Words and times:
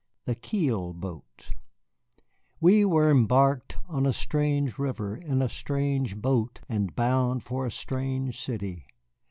THE 0.25 0.33
KEEL 0.33 0.93
BOAT 0.93 1.51
We 2.59 2.83
were 2.83 3.11
embarked 3.11 3.77
on 3.87 4.07
a 4.07 4.13
strange 4.13 4.79
river, 4.79 5.15
in 5.15 5.43
a 5.43 5.47
strange 5.47 6.19
boat, 6.19 6.59
and 6.67 6.95
bound 6.95 7.43
for 7.43 7.67
a 7.67 7.71
strange 7.71 8.41
city. 8.41 8.87